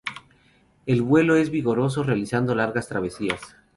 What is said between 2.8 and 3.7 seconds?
travesías.